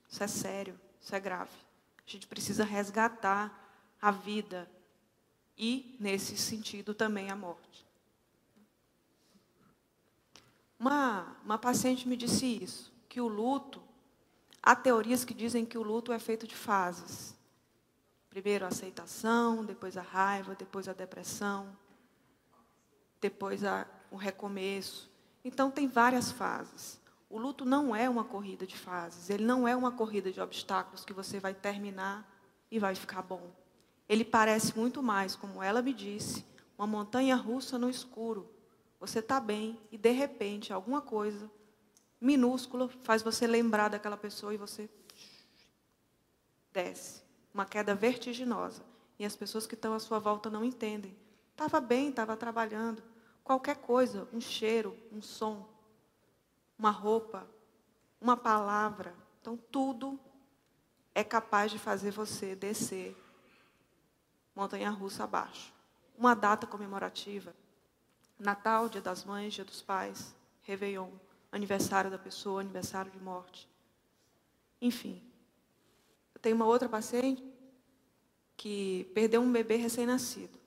Isso 0.08 0.22
é 0.22 0.26
sério, 0.26 0.80
isso 1.00 1.14
é 1.14 1.20
grave. 1.20 1.54
A 2.06 2.10
gente 2.10 2.26
precisa 2.26 2.64
resgatar 2.64 3.58
a 4.00 4.10
vida 4.10 4.70
e, 5.56 5.96
nesse 6.00 6.36
sentido, 6.36 6.94
também 6.94 7.30
a 7.30 7.36
morte. 7.36 7.86
Uma, 10.82 11.36
uma 11.44 11.58
paciente 11.58 12.08
me 12.08 12.16
disse 12.16 12.58
isso, 12.60 12.92
que 13.08 13.20
o 13.20 13.28
luto, 13.28 13.80
há 14.60 14.74
teorias 14.74 15.24
que 15.24 15.32
dizem 15.32 15.64
que 15.64 15.78
o 15.78 15.82
luto 15.84 16.12
é 16.12 16.18
feito 16.18 16.44
de 16.44 16.56
fases. 16.56 17.36
Primeiro 18.28 18.64
a 18.64 18.68
aceitação, 18.68 19.64
depois 19.64 19.96
a 19.96 20.02
raiva, 20.02 20.56
depois 20.56 20.88
a 20.88 20.92
depressão, 20.92 21.68
depois 23.20 23.62
a, 23.62 23.86
o 24.10 24.16
recomeço. 24.16 25.08
Então, 25.44 25.70
tem 25.70 25.86
várias 25.86 26.32
fases. 26.32 27.00
O 27.30 27.38
luto 27.38 27.64
não 27.64 27.94
é 27.94 28.10
uma 28.10 28.24
corrida 28.24 28.66
de 28.66 28.76
fases, 28.76 29.30
ele 29.30 29.44
não 29.44 29.68
é 29.68 29.76
uma 29.76 29.92
corrida 29.92 30.32
de 30.32 30.40
obstáculos 30.40 31.04
que 31.04 31.12
você 31.12 31.38
vai 31.38 31.54
terminar 31.54 32.28
e 32.68 32.80
vai 32.80 32.96
ficar 32.96 33.22
bom. 33.22 33.52
Ele 34.08 34.24
parece 34.24 34.76
muito 34.76 35.00
mais, 35.00 35.36
como 35.36 35.62
ela 35.62 35.80
me 35.80 35.94
disse, 35.94 36.44
uma 36.76 36.88
montanha 36.88 37.36
russa 37.36 37.78
no 37.78 37.88
escuro. 37.88 38.51
Você 39.02 39.18
está 39.18 39.40
bem 39.40 39.76
e, 39.90 39.98
de 39.98 40.12
repente, 40.12 40.72
alguma 40.72 41.00
coisa 41.00 41.50
minúscula 42.20 42.88
faz 43.02 43.20
você 43.20 43.48
lembrar 43.48 43.88
daquela 43.88 44.16
pessoa 44.16 44.54
e 44.54 44.56
você 44.56 44.88
desce. 46.72 47.20
Uma 47.52 47.66
queda 47.66 47.96
vertiginosa. 47.96 48.84
E 49.18 49.24
as 49.24 49.34
pessoas 49.34 49.66
que 49.66 49.74
estão 49.74 49.92
à 49.92 49.98
sua 49.98 50.20
volta 50.20 50.48
não 50.48 50.64
entendem. 50.64 51.16
Estava 51.50 51.80
bem, 51.80 52.10
estava 52.10 52.36
trabalhando. 52.36 53.02
Qualquer 53.42 53.78
coisa, 53.78 54.28
um 54.32 54.40
cheiro, 54.40 54.96
um 55.10 55.20
som, 55.20 55.68
uma 56.78 56.90
roupa, 56.90 57.44
uma 58.20 58.36
palavra. 58.36 59.16
Então, 59.40 59.56
tudo 59.56 60.16
é 61.12 61.24
capaz 61.24 61.72
de 61.72 61.78
fazer 61.80 62.12
você 62.12 62.54
descer 62.54 63.16
montanha 64.54 64.90
russa 64.90 65.24
abaixo. 65.24 65.74
Uma 66.16 66.36
data 66.36 66.68
comemorativa. 66.68 67.52
Natal, 68.38 68.88
Dia 68.88 69.00
das 69.00 69.24
Mães, 69.24 69.54
Dia 69.54 69.64
dos 69.64 69.82
Pais, 69.82 70.34
Réveillon, 70.62 71.10
aniversário 71.50 72.10
da 72.10 72.18
pessoa, 72.18 72.60
aniversário 72.60 73.10
de 73.10 73.20
morte. 73.20 73.68
Enfim. 74.80 75.22
Eu 76.34 76.40
tenho 76.40 76.56
uma 76.56 76.66
outra 76.66 76.88
paciente 76.88 77.42
que 78.56 79.10
perdeu 79.14 79.40
um 79.40 79.52
bebê 79.52 79.76
recém-nascido. 79.76 80.58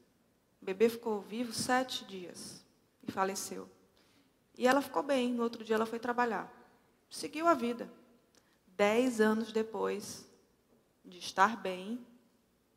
O 0.61 0.65
bebê 0.65 0.89
ficou 0.89 1.21
vivo 1.21 1.53
sete 1.53 2.05
dias 2.05 2.63
e 3.07 3.11
faleceu. 3.11 3.69
E 4.57 4.67
ela 4.67 4.81
ficou 4.81 5.03
bem, 5.03 5.33
no 5.33 5.43
outro 5.43 5.63
dia 5.63 5.75
ela 5.75 5.85
foi 5.85 5.99
trabalhar. 5.99 6.51
Seguiu 7.09 7.47
a 7.47 7.53
vida. 7.53 7.89
Dez 8.67 9.21
anos 9.21 9.51
depois 9.51 10.25
de 11.03 11.19
estar 11.19 11.55
bem, 11.57 12.05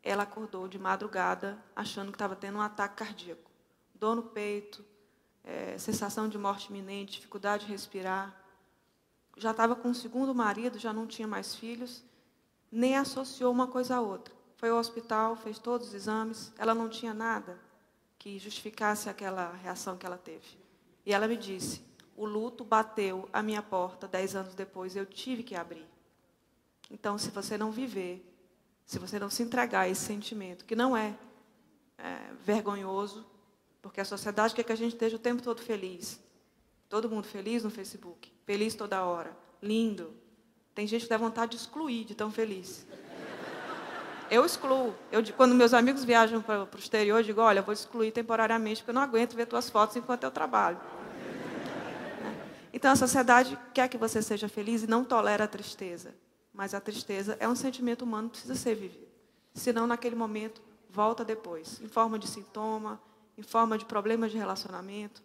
ela 0.03 0.23
acordou 0.23 0.67
de 0.67 0.77
madrugada 0.77 1.57
achando 1.75 2.11
que 2.11 2.15
estava 2.15 2.35
tendo 2.35 2.57
um 2.57 2.61
ataque 2.61 2.95
cardíaco. 2.95 3.48
Dor 3.99 4.15
no 4.15 4.23
peito, 4.23 4.83
é, 5.43 5.77
sensação 5.77 6.29
de 6.29 6.37
morte 6.37 6.69
iminente, 6.69 7.13
dificuldade 7.13 7.65
de 7.65 7.71
respirar. 7.71 8.35
Já 9.37 9.51
estava 9.51 9.75
com 9.75 9.89
o 9.89 9.95
segundo 9.95 10.33
marido, 10.33 10.79
já 10.79 10.93
não 10.93 11.05
tinha 11.05 11.27
mais 11.27 11.55
filhos, 11.55 12.03
nem 12.71 12.95
associou 12.95 13.51
uma 13.51 13.67
coisa 13.67 13.97
à 13.97 14.01
outra. 14.01 14.33
Foi 14.57 14.69
ao 14.69 14.77
hospital, 14.77 15.35
fez 15.35 15.57
todos 15.57 15.89
os 15.89 15.93
exames, 15.93 16.51
ela 16.57 16.73
não 16.73 16.89
tinha 16.89 17.13
nada 17.13 17.59
que 18.17 18.37
justificasse 18.37 19.09
aquela 19.09 19.53
reação 19.53 19.97
que 19.97 20.05
ela 20.05 20.17
teve. 20.17 20.57
E 21.05 21.13
ela 21.13 21.27
me 21.27 21.37
disse: 21.37 21.81
o 22.15 22.25
luto 22.25 22.63
bateu 22.63 23.29
à 23.31 23.41
minha 23.41 23.61
porta 23.61 24.07
dez 24.07 24.35
anos 24.35 24.53
depois, 24.53 24.95
eu 24.95 25.05
tive 25.05 25.43
que 25.43 25.55
abrir. 25.55 25.87
Então, 26.91 27.17
se 27.17 27.29
você 27.29 27.57
não 27.57 27.71
viver, 27.71 28.25
se 28.85 28.99
você 28.99 29.19
não 29.19 29.29
se 29.29 29.43
entregar 29.43 29.81
a 29.81 29.89
esse 29.89 30.01
sentimento, 30.01 30.65
que 30.65 30.75
não 30.75 30.97
é, 30.97 31.17
é 31.97 32.33
vergonhoso, 32.43 33.25
porque 33.81 34.01
a 34.01 34.05
sociedade 34.05 34.53
quer 34.53 34.63
que 34.63 34.71
a 34.71 34.75
gente 34.75 34.93
esteja 34.93 35.15
o 35.15 35.19
tempo 35.19 35.41
todo 35.41 35.61
feliz. 35.61 36.19
Todo 36.87 37.09
mundo 37.09 37.25
feliz 37.25 37.63
no 37.63 37.69
Facebook, 37.69 38.31
feliz 38.45 38.75
toda 38.75 39.03
hora, 39.03 39.37
lindo. 39.61 40.13
Tem 40.73 40.87
gente 40.87 41.03
que 41.03 41.09
dá 41.09 41.17
vontade 41.17 41.51
de 41.51 41.57
excluir 41.57 42.03
de 42.03 42.15
tão 42.15 42.31
feliz. 42.31 42.85
Eu 44.29 44.45
excluo. 44.45 44.95
Eu, 45.11 45.23
quando 45.35 45.55
meus 45.55 45.73
amigos 45.73 46.03
viajam 46.03 46.41
para, 46.41 46.63
o 46.63 46.77
exterior, 46.77 47.19
eu 47.19 47.23
digo, 47.23 47.41
olha, 47.41 47.59
eu 47.59 47.63
vou 47.63 47.73
excluir 47.73 48.11
temporariamente, 48.11 48.81
porque 48.81 48.91
eu 48.91 48.95
não 48.95 49.01
aguento 49.01 49.35
ver 49.35 49.47
tuas 49.47 49.69
fotos 49.69 49.95
enquanto 49.95 50.23
eu 50.23 50.31
trabalho. 50.31 50.79
Então, 52.71 52.91
a 52.91 52.95
sociedade 52.95 53.57
quer 53.73 53.87
que 53.87 53.97
você 53.97 54.21
seja 54.21 54.47
feliz 54.47 54.83
e 54.83 54.87
não 54.87 55.03
tolera 55.03 55.45
a 55.45 55.47
tristeza. 55.47 56.13
Mas 56.53 56.73
a 56.73 56.79
tristeza 56.79 57.35
é 57.39 57.47
um 57.47 57.55
sentimento 57.55 58.03
humano 58.03 58.29
que 58.29 58.33
precisa 58.33 58.55
ser 58.55 58.75
vivido. 58.75 59.07
Senão, 59.53 59.87
naquele 59.87 60.15
momento, 60.15 60.61
volta 60.89 61.25
depois, 61.25 61.81
em 61.81 61.87
forma 61.87 62.19
de 62.19 62.27
sintoma, 62.27 63.01
em 63.39 63.41
forma 63.41 63.77
de 63.77 63.85
problemas 63.85 64.31
de 64.31 64.37
relacionamento. 64.37 65.23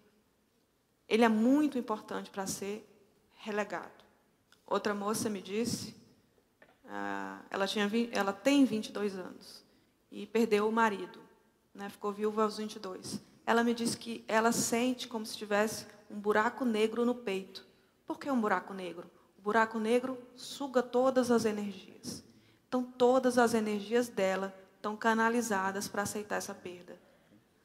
Ele 1.09 1.25
é 1.25 1.28
muito 1.28 1.76
importante 1.76 2.30
para 2.30 2.47
ser 2.47 2.88
relegado. 3.35 4.04
Outra 4.64 4.94
moça 4.94 5.28
me 5.28 5.42
disse 5.42 5.97
ah, 6.87 7.40
ela, 7.50 7.66
tinha, 7.66 7.90
ela 8.12 8.33
tem 8.33 8.64
22 8.64 9.16
anos 9.16 9.64
e 10.12 10.26
perdeu 10.26 10.68
o 10.68 10.73
marido, 10.73 11.18
né, 11.75 11.88
ficou 11.88 12.12
viúva 12.12 12.44
aos 12.44 12.56
22. 12.59 13.21
Ela 13.44 13.64
me 13.64 13.75
disse 13.75 13.97
que 13.97 14.25
ela 14.28 14.52
sente 14.52 15.09
como 15.09 15.26
se 15.26 15.37
tivesse 15.37 15.87
um 16.09 16.18
buraco 16.18 16.64
negro 16.64 17.04
no 17.04 17.16
peito. 17.16 17.66
Por 18.06 18.16
que 18.16 18.30
um 18.30 18.40
buraco 18.40 18.73
negro? 18.73 19.11
O 19.37 19.42
buraco 19.42 19.80
negro 19.80 20.16
suga 20.37 20.85
todas 20.85 21.33
as 21.33 21.44
energias. 21.44 22.23
Então, 22.68 22.85
todas 22.85 23.38
as 23.38 23.54
energias 23.54 24.09
dela 24.09 24.54
estão 24.76 24.97
canalizadas 24.97 25.88
para 25.88 26.02
aceitar 26.02 26.37
essa 26.37 26.54
perda. 26.54 27.03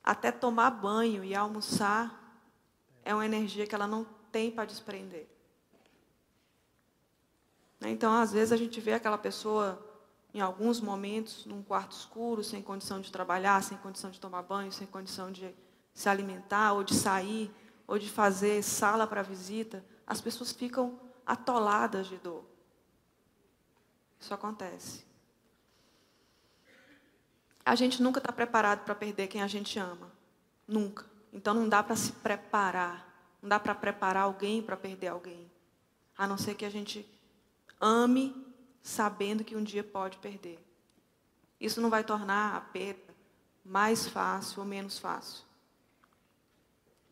Até 0.10 0.32
tomar 0.32 0.72
banho 0.72 1.24
e 1.24 1.36
almoçar 1.36 2.42
é 3.06 3.13
uma 3.13 3.24
energia 3.24 3.68
que 3.68 3.75
ela 3.75 3.86
não 3.86 4.04
tem 4.32 4.50
para 4.50 4.66
desprender. 4.66 5.28
Né? 7.80 7.92
Então, 7.92 8.12
às 8.12 8.32
vezes, 8.32 8.51
a 8.51 8.58
gente 8.58 8.82
vê 8.82 8.94
aquela 8.94 9.20
pessoa 9.20 9.80
em 10.34 10.42
alguns 10.42 10.82
momentos, 10.82 11.46
num 11.46 11.62
quarto 11.62 11.92
escuro, 11.92 12.44
sem 12.44 12.60
condição 12.60 13.00
de 13.00 13.12
trabalhar, 13.12 13.62
sem 13.62 13.78
condição 13.78 14.10
de 14.10 14.20
tomar 14.20 14.42
banho, 14.42 14.72
sem 14.72 14.88
condição 14.88 15.32
de 15.32 15.54
se 15.94 16.10
alimentar, 16.10 16.74
ou 16.74 16.84
de 16.84 16.96
sair, 16.96 17.54
ou 17.86 18.00
de 18.00 18.10
fazer 18.10 18.63
sala 18.63 19.06
para 19.06 19.22
visita, 19.22 19.86
as 20.08 20.20
pessoas 20.20 20.51
ficam 20.51 21.00
atoladas 21.24 22.08
de 22.08 22.18
dor. 22.18 22.44
Isso 24.20 24.34
acontece. 24.34 25.09
A 27.70 27.76
gente 27.76 28.02
nunca 28.02 28.18
está 28.18 28.34
preparado 28.34 28.84
para 28.84 28.96
perder 28.96 29.28
quem 29.28 29.44
a 29.44 29.48
gente 29.48 29.78
ama. 29.78 30.12
Nunca. 30.68 31.06
Então 31.32 31.54
não 31.54 31.70
dá 31.70 31.84
para 31.84 31.96
se 31.96 32.12
preparar. 32.12 33.08
Não 33.44 33.48
dá 33.48 33.60
para 33.60 33.76
preparar 33.76 34.24
alguém 34.24 34.60
para 34.60 34.76
perder 34.76 35.10
alguém. 35.10 35.52
A 36.18 36.26
não 36.26 36.36
ser 36.36 36.56
que 36.56 36.66
a 36.66 36.70
gente 36.72 37.08
ame 37.80 38.36
sabendo 38.82 39.44
que 39.44 39.56
um 39.56 39.64
dia 39.64 39.84
pode 39.84 40.18
perder. 40.18 40.58
Isso 41.62 41.80
não 41.80 41.92
vai 41.92 42.04
tornar 42.04 42.56
a 42.56 42.62
perda 42.62 43.14
mais 43.64 44.08
fácil 44.08 44.62
ou 44.62 44.66
menos 44.66 44.98
fácil. 44.98 45.46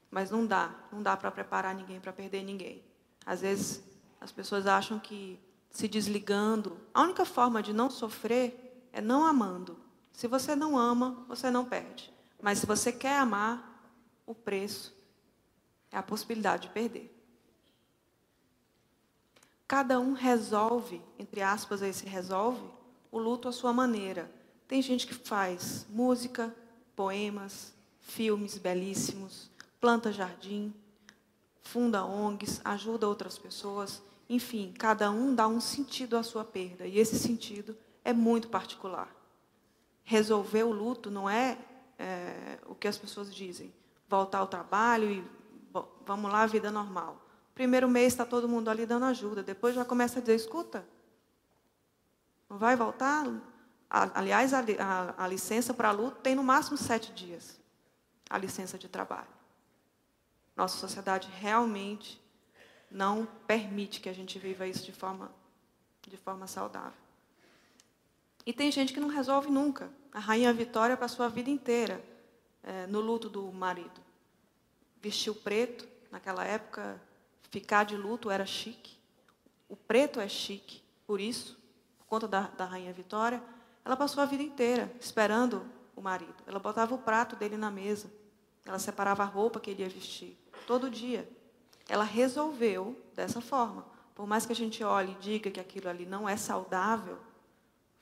Mas 0.10 0.32
não 0.32 0.44
dá, 0.44 0.74
não 0.92 1.04
dá 1.04 1.16
para 1.16 1.30
preparar 1.30 1.76
ninguém 1.76 2.00
para 2.00 2.12
perder 2.12 2.44
ninguém. 2.44 2.84
Às 3.24 3.42
vezes 3.42 3.84
as 4.20 4.32
pessoas 4.32 4.66
acham 4.66 4.98
que 4.98 5.40
se 5.70 5.88
desligando, 5.88 6.80
a 6.96 7.04
única 7.04 7.26
forma 7.26 7.62
de 7.62 7.74
não 7.74 7.92
sofrer 7.92 8.90
é 8.92 9.00
não 9.00 9.24
amando. 9.24 9.86
Se 10.18 10.28
você 10.28 10.56
não 10.56 10.76
ama, 10.76 11.24
você 11.28 11.52
não 11.52 11.64
perde. 11.64 12.12
Mas 12.42 12.58
se 12.58 12.66
você 12.66 12.92
quer 12.92 13.20
amar, 13.20 13.88
o 14.26 14.34
preço 14.34 14.92
é 15.92 15.98
a 15.98 16.02
possibilidade 16.02 16.64
de 16.64 16.74
perder. 16.74 17.16
Cada 19.68 20.00
um 20.00 20.14
resolve, 20.14 21.04
entre 21.20 21.44
aspas, 21.44 21.84
esse 21.84 22.08
resolve, 22.08 22.68
o 23.12 23.20
luto 23.20 23.48
à 23.48 23.52
sua 23.52 23.72
maneira. 23.72 24.28
Tem 24.68 24.82
gente 24.82 25.06
que 25.06 25.14
faz 25.14 25.86
música, 25.88 26.52
poemas, 26.96 27.72
filmes 28.00 28.58
belíssimos, 28.58 29.52
planta 29.80 30.12
jardim, 30.12 30.74
funda 31.62 32.04
ONGs, 32.04 32.60
ajuda 32.66 33.08
outras 33.08 33.38
pessoas. 33.38 34.02
Enfim, 34.28 34.74
cada 34.80 35.12
um 35.12 35.36
dá 35.36 35.48
um 35.48 35.62
sentido 35.62 36.18
à 36.18 36.24
sua 36.24 36.44
perda. 36.44 36.88
E 36.88 36.98
esse 36.98 37.20
sentido 37.20 37.78
é 38.04 38.12
muito 38.12 38.48
particular. 38.48 39.16
Resolver 40.10 40.64
o 40.64 40.72
luto 40.72 41.12
não 41.12 41.30
é, 41.30 41.58
é 42.00 42.60
o 42.66 42.74
que 42.74 42.88
as 42.88 42.98
pessoas 42.98 43.36
dizem. 43.36 43.74
Voltar 44.08 44.38
ao 44.38 44.48
trabalho 44.48 45.12
e 45.12 45.22
bom, 45.70 45.86
vamos 46.06 46.32
lá, 46.32 46.46
vida 46.46 46.72
normal. 46.72 47.22
Primeiro 47.54 47.90
mês 47.90 48.14
está 48.14 48.26
todo 48.26 48.48
mundo 48.48 48.70
ali 48.70 48.86
dando 48.86 49.04
ajuda. 49.04 49.44
Depois 49.44 49.76
já 49.76 49.84
começa 49.84 50.20
a 50.20 50.22
dizer: 50.22 50.36
escuta, 50.36 50.88
não 52.50 52.58
vai 52.58 52.78
voltar? 52.78 53.26
Aliás, 53.90 54.54
a, 54.54 54.60
a, 54.80 55.26
a 55.26 55.28
licença 55.28 55.74
para 55.74 55.92
luto 55.92 56.22
tem 56.22 56.36
no 56.36 56.44
máximo 56.44 56.78
sete 56.78 57.12
dias 57.12 57.60
a 58.30 58.38
licença 58.38 58.78
de 58.78 58.88
trabalho. 58.88 59.28
Nossa 60.56 60.78
sociedade 60.78 61.28
realmente 61.38 62.22
não 62.90 63.28
permite 63.46 64.00
que 64.00 64.08
a 64.08 64.14
gente 64.14 64.40
viva 64.40 64.66
isso 64.66 64.86
de 64.86 64.94
forma, 64.94 65.30
de 66.08 66.16
forma 66.16 66.48
saudável. 66.48 67.08
E 68.48 68.54
tem 68.54 68.72
gente 68.72 68.94
que 68.94 69.00
não 69.02 69.10
resolve 69.10 69.50
nunca. 69.50 69.90
A 70.14 70.20
rainha 70.20 70.52
Vitória 70.54 70.98
passou 70.98 71.26
a 71.26 71.30
vida 71.30 71.50
inteira 71.50 72.04
é, 72.64 72.88
no 72.88 73.00
luto 73.00 73.30
do 73.30 73.52
marido. 73.52 74.02
Vestiu 75.02 75.36
preto, 75.36 75.88
naquela 76.12 76.44
época 76.44 77.00
Ficar 77.50 77.86
de 77.86 77.96
luto 77.96 78.30
era 78.30 78.46
chique. 78.46 78.98
O 79.70 79.76
preto 79.76 80.20
é 80.20 80.28
chique, 80.28 80.82
por 81.06 81.20
isso, 81.20 81.58
por 81.98 82.06
conta 82.06 82.28
da, 82.28 82.42
da 82.42 82.66
rainha 82.66 82.92
Vitória, 82.94 83.42
ela 83.84 83.96
passou 83.96 84.22
a 84.22 84.26
vida 84.26 84.44
inteira 84.44 84.92
esperando 85.00 85.66
o 85.96 86.02
marido. 86.02 86.36
Ela 86.46 86.60
botava 86.60 86.94
o 86.94 86.98
prato 86.98 87.36
dele 87.36 87.58
na 87.58 87.72
mesa. 87.72 88.12
Ela 88.66 88.80
separava 88.80 89.24
a 89.24 89.26
roupa 89.26 89.60
que 89.60 89.72
ele 89.72 89.82
ia 89.82 89.90
vestir. 89.90 90.38
Todo 90.66 90.90
dia. 90.90 91.28
Ela 91.88 92.04
resolveu 92.04 93.02
dessa 93.16 93.40
forma. 93.40 93.86
Por 94.14 94.28
mais 94.28 94.46
que 94.46 94.52
a 94.52 94.56
gente 94.56 94.84
olhe 94.84 95.14
e 95.14 95.22
diga 95.22 95.50
que 95.50 95.60
aquilo 95.60 95.90
ali 95.90 96.06
não 96.06 96.28
é 96.28 96.36
saudável, 96.36 97.18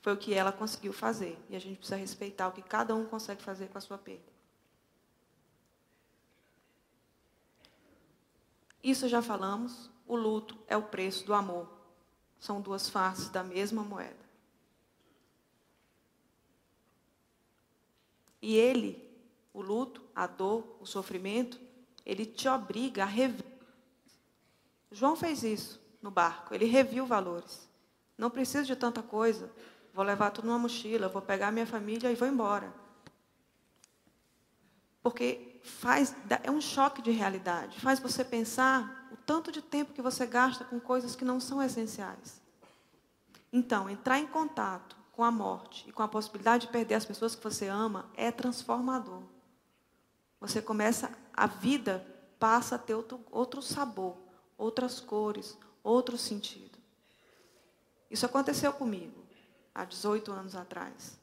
foi 0.06 0.12
o 0.12 0.16
que 0.16 0.32
ela 0.32 0.52
conseguiu 0.52 0.92
fazer. 0.92 1.36
E 1.50 1.56
a 1.56 1.58
gente 1.58 1.78
precisa 1.78 1.96
respeitar 1.96 2.46
o 2.46 2.52
que 2.52 2.62
cada 2.62 2.94
um 2.94 3.04
consegue 3.06 3.42
fazer 3.42 3.66
com 3.66 3.76
a 3.76 3.80
sua 3.80 3.98
perda. 3.98 4.22
Isso 8.80 9.08
já 9.08 9.20
falamos, 9.20 9.90
o 10.06 10.14
luto 10.14 10.56
é 10.68 10.76
o 10.76 10.84
preço 10.84 11.26
do 11.26 11.34
amor. 11.34 11.68
São 12.38 12.60
duas 12.60 12.88
faces 12.88 13.30
da 13.30 13.42
mesma 13.42 13.82
moeda. 13.82 14.24
E 18.40 18.54
ele, 18.54 19.12
o 19.52 19.60
luto, 19.60 20.00
a 20.14 20.28
dor, 20.28 20.76
o 20.80 20.86
sofrimento, 20.86 21.58
ele 22.04 22.24
te 22.24 22.46
obriga 22.46 23.02
a 23.02 23.06
rever. 23.06 23.44
João 24.92 25.16
fez 25.16 25.42
isso 25.42 25.80
no 26.00 26.12
barco, 26.12 26.54
ele 26.54 26.66
reviu 26.66 27.04
valores. 27.04 27.68
Não 28.16 28.30
preciso 28.30 28.66
de 28.66 28.76
tanta 28.76 29.02
coisa, 29.02 29.52
vou 29.96 30.04
levar 30.04 30.30
tudo 30.30 30.46
numa 30.46 30.58
mochila, 30.58 31.08
vou 31.08 31.22
pegar 31.22 31.50
minha 31.50 31.66
família 31.66 32.12
e 32.12 32.14
vou 32.14 32.28
embora. 32.28 32.70
Porque 35.02 35.58
faz 35.64 36.14
é 36.44 36.50
um 36.50 36.60
choque 36.60 37.00
de 37.00 37.10
realidade, 37.10 37.80
faz 37.80 37.98
você 37.98 38.22
pensar 38.22 39.08
o 39.10 39.16
tanto 39.16 39.50
de 39.50 39.62
tempo 39.62 39.94
que 39.94 40.02
você 40.02 40.26
gasta 40.26 40.66
com 40.66 40.78
coisas 40.78 41.16
que 41.16 41.24
não 41.24 41.40
são 41.40 41.62
essenciais. 41.62 42.42
Então, 43.50 43.88
entrar 43.88 44.18
em 44.18 44.26
contato 44.26 44.94
com 45.12 45.24
a 45.24 45.30
morte 45.30 45.88
e 45.88 45.92
com 45.92 46.02
a 46.02 46.08
possibilidade 46.08 46.66
de 46.66 46.72
perder 46.72 46.96
as 46.96 47.06
pessoas 47.06 47.34
que 47.34 47.42
você 47.42 47.66
ama 47.66 48.04
é 48.14 48.30
transformador. 48.30 49.22
Você 50.38 50.60
começa 50.60 51.10
a 51.32 51.46
vida 51.46 52.06
passa 52.38 52.74
a 52.74 52.78
ter 52.78 52.94
outro, 52.94 53.24
outro 53.30 53.62
sabor, 53.62 54.18
outras 54.58 55.00
cores, 55.00 55.56
outro 55.82 56.18
sentido. 56.18 56.78
Isso 58.10 58.26
aconteceu 58.26 58.74
comigo 58.74 59.15
há 59.76 59.84
18 59.84 60.32
anos 60.32 60.56
atrás. 60.56 61.18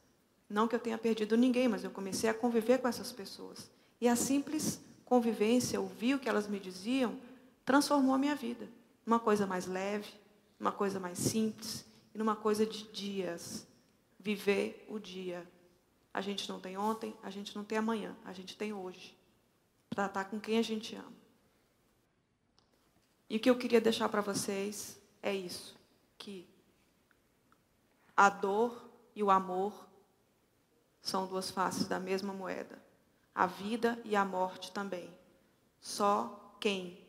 Não 0.47 0.67
que 0.67 0.75
eu 0.75 0.79
tenha 0.79 0.97
perdido 0.97 1.35
ninguém, 1.35 1.67
mas 1.67 1.83
eu 1.83 1.89
comecei 1.89 2.29
a 2.29 2.33
conviver 2.33 2.77
com 2.79 2.87
essas 2.87 3.11
pessoas. 3.11 3.69
E 3.99 4.07
a 4.07 4.15
simples 4.15 4.79
convivência, 5.05 5.81
ouvir 5.81 6.15
o 6.15 6.19
que 6.19 6.29
elas 6.29 6.47
me 6.47 6.59
diziam, 6.59 7.17
transformou 7.65 8.13
a 8.13 8.17
minha 8.17 8.35
vida. 8.35 8.69
Uma 9.05 9.19
coisa 9.19 9.47
mais 9.47 9.65
leve, 9.65 10.13
uma 10.59 10.71
coisa 10.71 10.99
mais 10.99 11.17
simples 11.17 11.83
e 12.13 12.17
numa 12.17 12.35
coisa 12.35 12.65
de 12.65 12.83
dias. 12.91 13.65
Viver 14.19 14.85
o 14.87 14.99
dia. 14.99 15.45
A 16.13 16.21
gente 16.21 16.47
não 16.47 16.59
tem 16.59 16.77
ontem, 16.77 17.15
a 17.23 17.31
gente 17.31 17.55
não 17.55 17.63
tem 17.63 17.77
amanhã, 17.77 18.15
a 18.23 18.31
gente 18.33 18.55
tem 18.55 18.71
hoje. 18.71 19.17
Para 19.89 20.05
estar 20.05 20.25
com 20.25 20.39
quem 20.39 20.59
a 20.59 20.61
gente 20.61 20.95
ama. 20.95 21.11
E 23.29 23.37
o 23.37 23.39
que 23.39 23.49
eu 23.49 23.57
queria 23.57 23.81
deixar 23.81 24.07
para 24.09 24.21
vocês 24.21 24.99
é 25.21 25.33
isso: 25.33 25.75
que 26.17 26.47
a 28.15 28.29
dor 28.29 28.89
e 29.15 29.23
o 29.23 29.31
amor 29.31 29.73
são 31.01 31.27
duas 31.27 31.49
faces 31.51 31.87
da 31.87 31.99
mesma 31.99 32.33
moeda 32.33 32.83
a 33.33 33.45
vida 33.45 33.99
e 34.05 34.15
a 34.15 34.23
morte 34.23 34.71
também. 34.71 35.09
Só 35.81 36.55
quem 36.59 36.99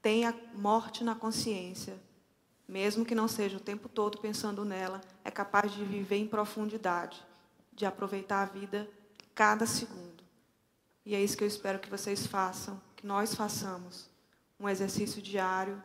tem 0.00 0.26
a 0.26 0.34
morte 0.54 1.02
na 1.02 1.14
consciência, 1.14 1.98
mesmo 2.68 3.04
que 3.04 3.14
não 3.14 3.26
seja 3.26 3.56
o 3.56 3.60
tempo 3.60 3.88
todo 3.88 4.18
pensando 4.18 4.64
nela, 4.64 5.00
é 5.24 5.30
capaz 5.30 5.72
de 5.72 5.84
viver 5.84 6.16
em 6.16 6.26
profundidade, 6.26 7.24
de 7.72 7.86
aproveitar 7.86 8.42
a 8.42 8.46
vida 8.46 8.88
cada 9.34 9.66
segundo. 9.66 10.22
E 11.04 11.14
é 11.14 11.20
isso 11.20 11.36
que 11.36 11.44
eu 11.44 11.48
espero 11.48 11.80
que 11.80 11.90
vocês 11.90 12.26
façam, 12.26 12.80
que 12.94 13.06
nós 13.06 13.34
façamos, 13.34 14.08
um 14.60 14.68
exercício 14.68 15.20
diário 15.20 15.82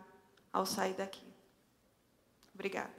ao 0.54 0.66
sair 0.66 0.94
daqui. 0.94 1.26
Obrigada. 2.54 2.97